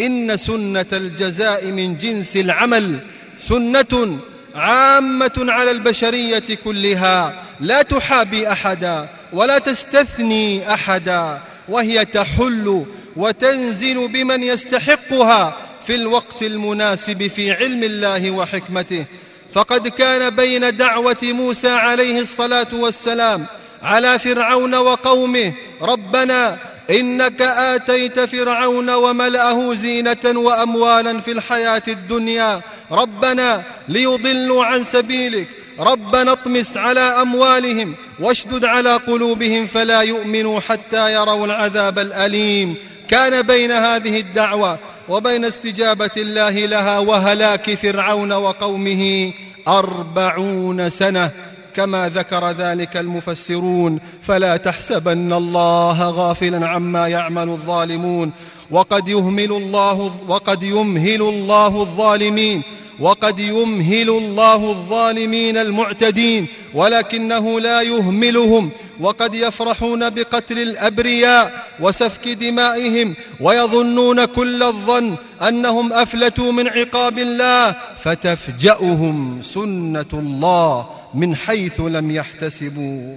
إن 0.00 0.36
سنة 0.36 0.86
الجزاء 0.92 1.66
من 1.66 1.98
جنس 1.98 2.36
العمل 2.36 2.98
سنة 3.36 4.18
عامة 4.54 5.32
على 5.38 5.70
البشرية 5.70 6.44
كلها 6.64 7.42
لا 7.60 7.82
تحابي 7.82 8.52
أحدا. 8.52 9.08
ولا 9.32 9.58
تستثني 9.58 10.74
أحدا 10.74 11.42
وهي 11.68 12.04
تحل 12.04 12.86
وتنزل 13.16 14.08
بمن 14.08 14.42
يستحقها 14.42 15.56
في 15.86 15.94
الوقت 15.94 16.42
المناسب 16.42 17.26
في 17.26 17.52
علم 17.52 17.82
الله 17.82 18.30
وحكمته. 18.30 19.06
فقد 19.52 19.88
كان 19.88 20.36
بين 20.36 20.76
دعوة 20.76 21.16
موسى 21.22 21.70
عليه 21.70 22.20
الصلاة 22.20 22.74
والسلام 22.74 23.46
على 23.82 24.18
فرعون 24.18 24.74
وقومه 24.74 25.54
ربنا 25.82 26.58
إنك 26.90 27.42
آتيت 27.42 28.20
فرعون 28.20 28.90
وملأه 28.90 29.74
زينة 29.74 30.24
وأموالا 30.24 31.20
في 31.20 31.32
الحياة 31.32 31.82
الدنيا 31.88 32.60
ربنا 32.90 33.62
ليضلوا 33.88 34.64
عن 34.64 34.84
سبيلك 34.84 35.48
ربنا 35.80 36.32
اطمس 36.32 36.76
على 36.76 37.00
أموالهم 37.00 37.94
واشدد 38.20 38.64
على 38.64 38.96
قلوبهم 38.96 39.66
فلا 39.66 40.00
يؤمنوا 40.00 40.60
حتى 40.60 41.12
يروا 41.12 41.46
العذاب 41.46 41.98
الأليم. 41.98 42.76
كان 43.08 43.46
بين 43.46 43.72
هذه 43.72 44.20
الدعوة 44.20 44.78
وبين 45.08 45.44
استجابة 45.44 46.10
الله 46.16 46.50
لها 46.50 46.98
وهلاك 46.98 47.74
فرعون 47.74 48.32
وقومه 48.32 49.32
أربعون 49.68 50.90
سنة. 50.90 51.30
كما 51.74 52.08
ذكر 52.08 52.50
ذلك 52.50 52.96
المفسرون 52.96 54.00
فلا 54.22 54.56
تحسبن 54.56 55.32
الله 55.32 56.10
غافلا 56.10 56.66
عما 56.66 57.08
يعمل 57.08 57.48
الظالمون. 57.48 58.32
وقد 58.70 59.08
يهمل 59.08 59.52
الله 59.52 60.12
وقد 60.28 60.62
يمهل 60.62 61.22
الله 61.22 61.66
الظالمين. 61.66 62.62
وقد 63.00 63.38
يمهل 63.38 64.10
الله 64.10 64.70
الظالمين 64.70 65.56
المعتدين 65.56 66.48
ولكنه 66.74 67.60
لا 67.60 67.80
يهملهم. 67.82 68.70
وقد 69.00 69.34
يفرحون 69.34 70.10
بقتل 70.10 70.58
الأبرياء 70.58 71.66
وسفك 71.80 72.28
دمائهم 72.28 73.14
ويظنون 73.40 74.24
كل 74.24 74.62
الظن 74.62 75.16
أنهم 75.48 75.92
أفلتوا 75.92 76.52
من 76.52 76.68
عقاب 76.68 77.18
الله 77.18 77.76
فتفجأهم 77.98 79.42
سنة 79.42 80.12
الله 80.12 80.86
من 81.14 81.36
حيث 81.36 81.80
لم 81.80 82.10
يحتسبوا. 82.10 83.16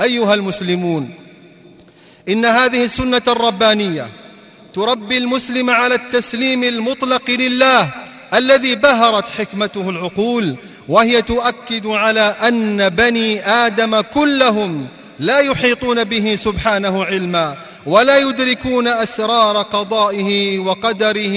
أيها 0.00 0.34
المسلمون 0.34 1.14
إن 2.28 2.44
هذه 2.44 2.82
السنة 2.82 3.22
الربانية 3.28 4.08
تربي 4.74 5.18
المسلم 5.18 5.70
على 5.70 5.94
التسليم 5.94 6.64
المطلق 6.64 7.30
لله 7.30 7.90
الذي 8.34 8.74
بهرت 8.74 9.28
حكمته 9.28 9.90
العقول 9.90 10.56
وهي 10.88 11.22
تؤكد 11.22 11.86
على 11.86 12.20
أن 12.20 12.88
بني 12.88 13.46
آدم 13.46 14.00
كلهم 14.00 14.86
لا 15.18 15.38
يحيطون 15.38 16.04
به 16.04 16.36
سبحانه 16.36 17.04
علما 17.04 17.56
ولا 17.86 18.18
يدركون 18.18 18.88
أسرار 18.88 19.56
قضائه 19.56 20.58
وقدره 20.58 21.36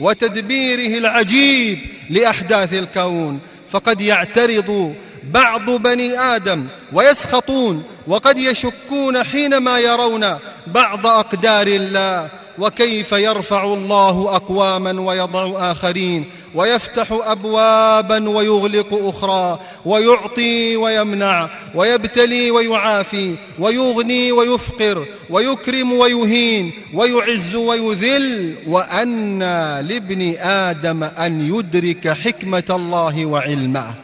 وتدبيره 0.00 0.98
العجيب 0.98 1.78
لأحداث 2.10 2.74
الكون. 2.74 3.40
فقد 3.68 4.00
يعترض 4.00 4.94
بعض 5.24 5.70
بني 5.70 6.18
آدم 6.18 6.66
ويسخطون 6.92 7.84
وقد 8.06 8.38
يشكون 8.38 9.24
حينما 9.24 9.78
يرون 9.78 10.38
بعض 10.66 11.06
أقدار 11.06 11.66
الله. 11.66 12.39
وكيف 12.60 13.12
يرفع 13.12 13.64
الله 13.64 14.36
أقواما 14.36 15.00
ويضع 15.00 15.70
آخرين 15.70 16.24
ويفتح 16.54 17.12
أبوابا 17.12 18.28
ويغلق 18.28 18.88
أخرى 18.92 19.60
ويعطي 19.84 20.76
ويمنع 20.76 21.50
ويبتلي 21.74 22.50
ويعافي 22.50 23.36
ويغني 23.58 24.32
ويفقر 24.32 25.06
ويكرم 25.30 25.92
ويهين 25.92 26.72
ويعز 26.94 27.54
ويذل 27.54 28.56
وان 28.66 29.38
لابن 29.80 30.34
آدم 30.38 31.04
أن 31.04 31.54
يدرك 31.54 32.08
حكمة 32.08 32.64
الله 32.70 33.26
وعلمه. 33.26 33.94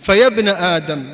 فيا 0.00 0.26
ابن 0.26 0.48
آدم 0.48 1.04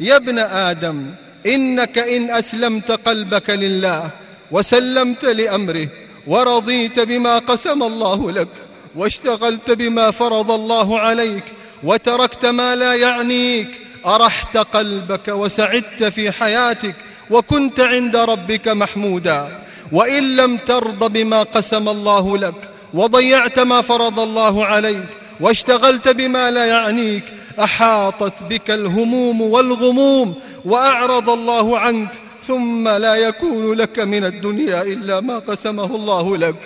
يا 0.00 0.16
ابن 0.16 0.38
آدم 0.38 1.14
إنك 1.46 1.98
إن 1.98 2.30
أسلمت 2.30 2.90
قلبك 2.90 3.50
لله 3.50 4.10
وسلمت 4.50 5.24
لأمره 5.24 5.88
ورضيت 6.26 7.00
بما 7.00 7.38
قسم 7.38 7.82
الله 7.82 8.30
لك 8.30 8.48
واشتغلت 8.96 9.70
بما 9.70 10.10
فرض 10.10 10.50
الله 10.50 11.00
عليك 11.00 11.44
وتركت 11.84 12.46
ما 12.46 12.74
لا 12.74 12.94
يعنيك 12.94 13.68
أرحت 14.06 14.56
قلبك 14.56 15.28
وسعدت 15.28 16.04
في 16.04 16.32
حياتك 16.32 16.94
وكنت 17.30 17.80
عند 17.80 18.16
ربك 18.16 18.68
محمودا. 18.68 19.62
وإن 19.92 20.36
لم 20.36 20.56
ترض 20.56 21.12
بما 21.12 21.42
قسم 21.42 21.88
الله 21.88 22.38
لك 22.38 22.70
وضيعت 22.94 23.58
ما 23.58 23.82
فرض 23.82 24.20
الله 24.20 24.64
عليك 24.64 25.06
واشتغلت 25.40 26.08
بما 26.08 26.50
لا 26.50 26.64
يعنيك 26.64 27.24
أحاطت 27.60 28.42
بك 28.42 28.70
الهموم 28.70 29.40
والغموم 29.40 30.34
وأعرض 30.64 31.30
الله 31.30 31.78
عنك 31.78 32.10
ثم 32.46 32.88
لا 32.88 33.14
يكون 33.14 33.72
لك 33.72 33.98
من 33.98 34.24
الدنيا 34.24 34.82
إلا 34.82 35.20
ما 35.20 35.38
قسمه 35.38 35.96
الله 35.96 36.36
لك 36.36 36.56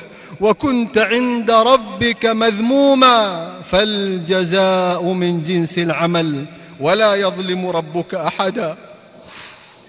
وكنت 0.41 0.99
عند 0.99 1.51
ربك 1.51 2.27
مذموما 2.27 3.47
فالجزاء 3.62 5.12
من 5.12 5.45
جنس 5.45 5.79
العمل 5.79 6.47
ولا 6.81 7.15
يظلم 7.15 7.67
ربك 7.67 8.15
أحدا. 8.15 8.77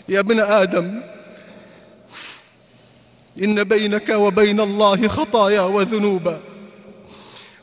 يا 0.10 0.20
ابن 0.20 0.40
آدم 0.40 1.02
إن 3.44 3.64
بينك 3.64 4.10
وبين 4.10 4.60
الله 4.60 5.08
خطايا 5.08 5.62
وذنوبا 5.62 6.40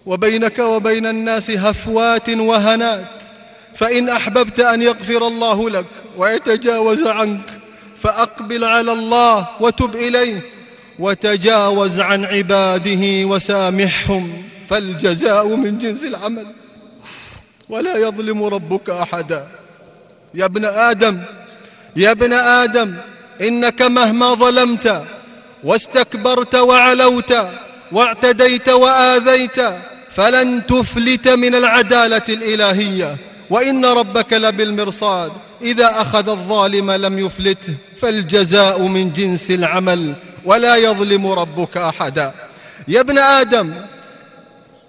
وبينك 0.06 0.58
وبين 0.58 1.06
الناس 1.06 1.50
هفوات 1.50 2.28
وهنات 2.30 3.22
فإن 3.74 4.08
أحببت 4.08 4.60
أن 4.60 4.82
يغفر 4.82 5.26
الله 5.26 5.70
لك 5.70 5.86
ويتجاوز 6.16 7.02
عنك 7.02 7.53
فأقبل 7.96 8.64
على 8.64 8.92
الله 8.92 9.48
وتب 9.60 9.96
إليه 9.96 10.40
وتجاوز 10.98 12.00
عن 12.00 12.24
عباده 12.24 13.26
وسامحهم. 13.26 14.42
فالجزاء 14.68 15.56
من 15.56 15.78
جنس 15.78 16.04
العمل. 16.04 16.46
ولا 17.68 17.96
يظلم 17.96 18.44
ربك 18.44 18.90
أحدا. 18.90 19.48
يا 20.34 20.44
ابن 20.44 20.64
آدم 20.64 21.20
يا 21.96 22.10
ابن 22.10 22.32
آدم 22.32 22.94
إنك 23.40 23.82
مهما 23.82 24.34
ظلمت 24.34 25.04
واستكبرت 25.64 26.54
وعلوت 26.54 27.34
واعتديت 27.92 28.68
وآذيت 28.68 29.60
فلن 30.10 30.66
تفلت 30.66 31.28
من 31.28 31.54
العدالة 31.54 32.22
الإلهية. 32.28 33.16
وإن 33.50 33.84
ربك 33.84 34.32
لبالمرصاد. 34.32 35.32
إذا 35.62 36.00
أخذ 36.00 36.28
الظالم 36.28 36.90
لم 36.90 37.18
يفلته 37.18 37.74
فالجزاء 38.00 38.80
من 38.82 39.12
جنس 39.12 39.50
العمل 39.50 40.16
ولا 40.44 40.76
يظلم 40.76 41.26
ربك 41.26 41.76
أحدا. 41.76 42.34
يا 42.88 43.00
ابن 43.00 43.18
آدم 43.18 43.74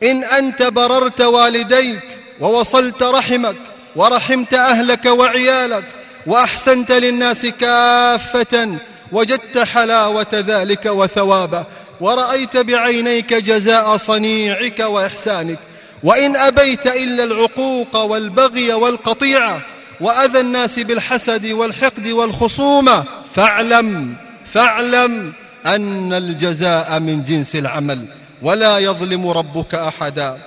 إن 0.04 0.24
أنت 0.24 0.64
بررت 0.64 1.22
والديك 1.22 2.04
ووصلت 2.42 3.04
رحمك 3.04 3.58
ورحمت 3.96 4.54
أهلك 4.54 5.06
وعيالك 5.06 5.86
وأحسنت 6.28 6.92
للناس 6.92 7.46
كافة 7.46 8.78
وجدت 9.12 9.58
حلاوة 9.58 10.28
ذلك 10.34 10.86
وثوابه 10.86 11.66
ورأيت 12.02 12.58
بعينيك 12.58 13.34
جزاء 13.34 13.98
صنيعك 13.98 14.80
وإحسانك. 14.80 15.60
وإن 16.04 16.36
أبيت 16.36 16.88
إلا 16.88 17.24
العقوق 17.24 17.96
والبغي 17.98 18.74
والقطيعة 18.74 19.62
وأذى 20.02 20.40
الناس 20.40 20.80
بالحسد 20.80 21.46
والحقد 21.46 22.08
والخصومة. 22.08 23.04
فاعلم 23.34 24.16
فاعلم 24.46 25.34
أن 25.66 26.14
الجزاء 26.14 27.00
من 27.00 27.24
جنس 27.24 27.56
العمل 27.56 28.08
ولا 28.42 28.78
يظلم 28.78 29.28
ربك 29.28 29.76
أحدا. 29.76 30.38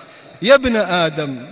يا 0.42 0.54
ابن 0.54 0.76
آدم 0.76 1.46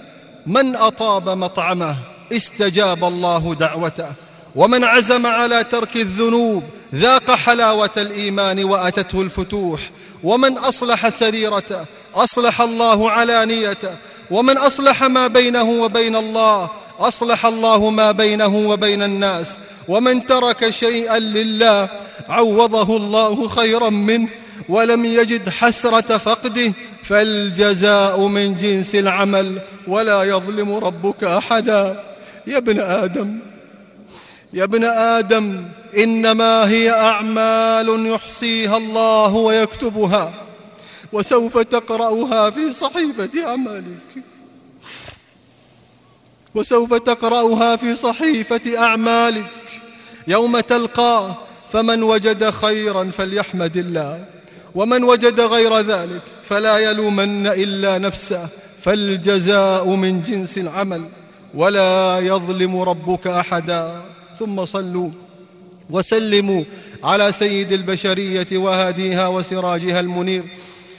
من 0.47 0.77
أطاب 0.77 1.29
مطعمه 1.29 1.97
استجاب 2.33 3.05
الله 3.05 3.55
دعوته 3.55 4.13
ومن 4.57 4.85
عزم 4.85 5.27
على 5.27 5.65
ترك 5.65 5.97
الذنوب 5.97 6.63
ذاق 6.95 7.31
حلاوة 7.31 7.91
الإيمان 7.97 8.65
وأتته 8.65 9.23
الفتوح 9.23 9.81
ومن 10.25 10.59
أصلح 10.59 11.09
سريرته 11.09 11.85
أصلح 12.15 12.61
الله 12.61 13.11
علانيته 13.11 13.97
ومن 14.31 14.59
أصلح 14.59 15.03
ما 15.03 15.27
بينه 15.27 15.63
وبين 15.63 16.17
الله 16.17 16.71
أصلح 16.99 17.47
الله 17.47 17.91
ما 17.91 18.13
بينه 18.13 18.57
وبين 18.57 19.03
الناس 19.03 19.59
ومن 19.89 20.27
ترك 20.27 20.71
شيئا 20.71 21.19
لله 21.19 21.89
عوضه 22.29 22.97
الله 22.97 23.49
خيرا 23.49 23.91
منه 23.91 24.29
ولم 24.69 25.05
يجد 25.05 25.49
حسرة 25.49 26.19
فقده 26.19 26.73
فالجزاء 27.03 28.21
من 28.21 28.57
جنس 28.57 28.95
العمل 28.95 29.61
ولا 29.87 30.23
يظلم 30.23 30.73
ربك 30.73 31.25
أحدا. 31.25 32.05
يا 32.47 32.57
ابن 32.57 32.81
آدم 32.81 33.39
يا 34.53 34.65
ابن 34.65 34.85
آدم 34.85 35.65
إنما 35.97 36.69
هي 36.69 36.91
أعمال 36.91 38.07
يحصيها 38.07 38.77
الله 38.77 39.35
ويكتبها 39.35 40.33
وسوف 41.13 41.59
تقرأها 41.59 42.51
في 42.51 42.73
صحيفة 42.73 43.31
أعمالك. 43.47 44.23
وسوف 46.57 46.95
تقرأها 46.95 47.77
في 47.77 47.97
صحيفة 47.97 48.79
أعمالك. 48.79 49.51
يوم 50.29 50.61
تلقاه 50.61 51.37
فمن 51.71 52.03
وجد 52.03 52.51
خيرا 52.51 53.11
فليحمد 53.11 53.77
الله 53.77 54.25
ومن 54.75 55.05
وجد 55.05 55.41
غير 55.41 55.81
ذلك 55.81 56.23
فلا 56.45 56.79
يلومن 56.79 57.47
إلا 57.47 57.99
نفسه 57.99 58.49
فالجزاء 58.81 59.89
من 59.89 60.23
جنس 60.23 60.59
العمل 60.59 61.09
ولا 61.55 62.19
يظلم 62.19 62.81
ربك 62.81 63.27
أحدا. 63.27 64.03
ثم 64.39 64.65
صلوا 64.65 65.11
وسلموا 65.91 66.65
على 67.05 67.33
سيد 67.33 67.73
البشرية 67.73 68.47
وهاديها 68.53 69.29
وسراجها 69.29 70.01
المنير. 70.01 70.45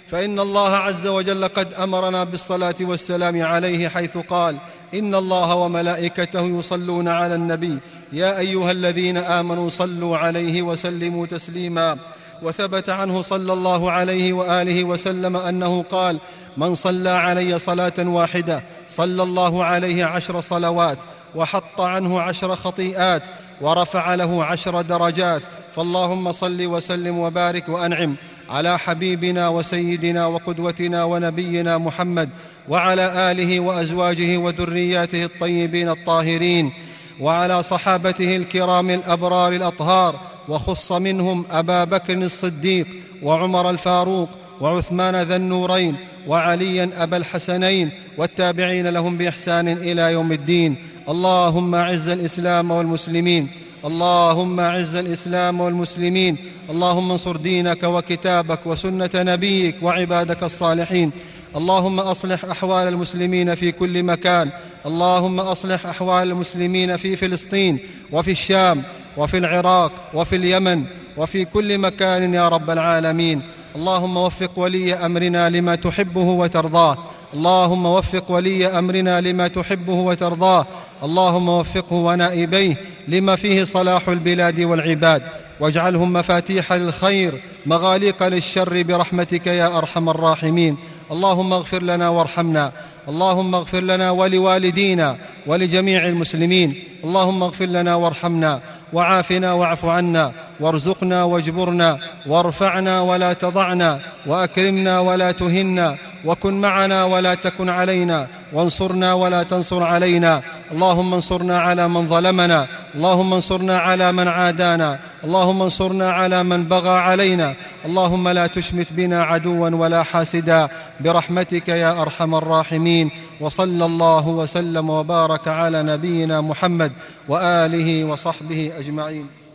فإن 0.08 0.39
الله 0.39 0.70
عز 0.76 1.08
وجل 1.08 1.48
قد 1.48 1.74
أمرنا 1.74 2.24
بالصلاة 2.24 2.76
والسلام 2.82 3.41
عليه 3.41 3.88
حيث 3.88 4.17
قال 4.17 4.58
إن 4.93 5.15
الله 5.15 5.56
وملائكته 5.56 6.60
يصلون 6.60 7.08
على 7.08 7.36
النبي. 7.36 7.80
يا 8.13 8.39
أيها 8.39 8.71
الذين 8.71 9.17
آمنوا 9.17 9.69
صلوا 9.69 10.17
عليه 10.17 10.62
وسلموا 10.62 11.26
تسليما. 11.26 11.97
وثبت 12.43 12.89
عنه 12.89 13.21
صلى 13.21 13.54
الله 13.54 13.91
عليه 13.91 14.34
وآله 14.34 14.84
وسلم 14.84 15.36
أنه 15.38 15.84
قال 15.84 16.19
من 16.58 16.76
صلى 16.76 17.10
علي 17.10 17.60
صلاة 17.60 17.93
واحدة 18.00 18.63
صلى 18.89 19.23
الله 19.23 19.63
عليه 19.63 20.06
عشر 20.06 20.41
صلوات 20.41 20.97
وحط 21.36 21.82
عنه 21.82 22.21
عشر 22.21 22.56
خطيئات 22.56 23.23
ورفع 23.62 24.15
له 24.15 24.43
عشر 24.43 24.82
درجات. 24.82 25.41
فاللهم 25.76 26.32
صل 26.32 26.65
وسلم 26.65 27.17
وبارك 27.17 27.69
وأنعم 27.69 28.15
على 28.50 28.80
حبيبنا 28.80 29.50
وسيدنا 29.50 30.26
وقدوتنا 30.26 31.04
ونبينا 31.04 31.78
محمد 31.78 32.30
وعلى 32.69 33.32
آله 33.32 33.60
وأزواجه 33.60 34.38
وذرياته 34.38 35.23
الطيبين 35.23 35.89
الطاهرين 35.89 36.71
وعلى 37.19 37.63
صحابته 37.63 38.36
الكرام 38.36 38.89
الأبرار 38.89 39.53
الأطهار 39.53 40.19
وخص 40.49 40.91
منهم 40.91 41.45
أبا 41.51 41.84
بكر 41.84 42.13
الصديق 42.13 42.88
وعمر 43.23 43.69
الفاروق 43.69 44.30
وعثمان 44.62 45.15
ذا 45.15 45.36
النورين 45.36 45.95
وعليا 46.27 46.89
أبا 46.97 47.17
الحسنين 47.17 47.91
والتابعين 48.17 48.88
لهم 48.88 49.17
بإحسان 49.17 49.67
إلى 49.67 50.12
يوم 50.12 50.32
الدين. 50.32 50.75
اللهم 51.10 51.75
أعز 51.75 52.08
الإسلام 52.08 52.71
والمسلمين. 52.71 53.47
اللهم 53.86 54.60
أعز 54.60 54.95
الإسلام 54.95 55.62
والمسلمين. 55.62 56.38
اللهم 56.69 57.12
انصر 57.12 57.36
دينك 57.36 57.84
وكتابك 57.84 58.60
وسنة 58.65 59.10
نبيك 59.15 59.75
وعبادك 59.82 60.43
الصالحين. 60.43 61.12
اللهم 61.55 61.99
أصلح 61.99 62.45
أحوال 62.45 62.88
المسلمين 62.88 63.55
في 63.55 63.71
كل 63.71 64.03
مكان. 64.03 64.49
اللهم 64.86 65.39
أصلح 65.39 65.86
أحوال 65.86 66.31
المسلمين 66.31 66.97
في 66.97 67.15
فلسطين 67.15 67.79
وفي 68.12 68.31
الشام 68.31 68.83
وفي 69.17 69.38
العراق 69.38 69.91
وفي 70.13 70.36
اليمن 70.36 70.83
وفي 71.17 71.45
كل 71.45 71.77
مكان 71.77 72.33
يا 72.33 72.49
رب 72.49 72.69
العالمين. 72.69 73.41
اللهم 73.75 74.17
وفق 74.17 74.51
ولي 74.55 74.93
أمرنا 74.93 75.49
لما 75.49 75.75
تحبه 75.75 76.21
وترضاه. 76.21 76.97
اللهم 77.33 77.86
وفق 77.86 78.31
ولي 78.31 78.67
أمرنا 78.67 79.21
لما 79.21 79.47
تحبه 79.47 79.93
وترضاه. 79.93 80.65
اللهم 81.03 81.49
وفقه 81.49 81.95
ونائبيه 81.95 82.75
لما 83.07 83.36
فيه 83.36 83.63
صلاح 83.63 84.10
البلاد 84.10 84.62
والعباد. 84.62 85.21
واجعلهم 85.60 86.13
مفاتيح 86.13 86.73
للخير 86.73 87.41
مغاليق 87.65 88.27
للشر 88.27 88.83
برحمتك 88.83 89.47
يا 89.47 89.77
أرحم 89.77 90.10
الراحمين. 90.10 90.77
اللهم 91.12 91.54
اغفر 91.54 91.84
لنا 91.84 92.10
وارحمنا. 92.10 92.72
اللهم 93.10 93.56
اغفر 93.56 93.84
لنا 93.84 94.12
ولوالدينا 94.12 95.17
ولجميع 95.48 96.08
المسلمين. 96.08 96.84
اللهم 97.04 97.43
اغفر 97.43 97.65
لنا 97.65 97.96
وارحمنا. 97.96 98.62
وعافنا 98.93 99.54
واعف 99.54 99.86
عنا. 99.86 100.32
وارزقنا 100.60 101.24
واجبرنا. 101.24 101.98
وارفعنا 102.28 103.02
ولا 103.02 103.34
تضعنا. 103.34 104.00
وأكرمنا 104.28 105.00
ولا 105.00 105.32
تهنا. 105.32 105.98
وكن 106.26 106.62
معنا 106.62 107.04
ولا 107.04 107.34
تكن 107.34 107.70
علينا. 107.70 108.28
وانصرنا 108.54 109.13
ولا 109.13 109.43
تنصر 109.43 109.84
علينا. 109.84 110.41
اللهم 110.71 111.13
انصرنا 111.13 111.60
على 111.60 111.88
من 111.88 112.10
ظلمنا 112.10 112.67
اللهم 112.95 113.34
انصرنا 113.34 113.80
على 113.80 114.12
من 114.12 114.27
عادانا 114.27 114.99
اللهم 115.23 115.62
انصرنا 115.62 116.12
على 116.12 116.43
من 116.43 116.63
بغى 116.63 116.89
علينا 116.89 117.56
اللهم 117.86 118.27
لا 118.27 118.47
تشمت 118.47 118.93
بنا 118.93 119.23
عدوا 119.23 119.69
ولا 119.69 120.03
حاسدا 120.03 120.69
برحمتك 120.99 121.69
يا 121.69 122.01
أرحم 122.01 122.36
الراحمين 122.36 123.12
وصلى 123.41 123.86
الله 123.86 124.27
وسلم 124.27 124.89
وبارك 124.89 125.47
على 125.47 125.84
نبينا 125.84 126.41
محمد 126.41 126.91
وآله 127.30 128.03
وصحبه 128.03 128.71
أجمعين. 128.80 129.46